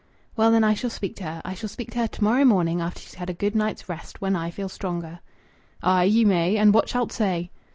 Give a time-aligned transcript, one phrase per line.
[0.35, 2.81] "Well, then, I shall speak to her I shall speak to her to morrow morning,
[2.81, 5.19] after she's had a good night's rest, when I feel stronger."
[5.83, 6.05] "Ay!
[6.05, 6.57] Ye may!
[6.57, 7.51] And what shalt say?"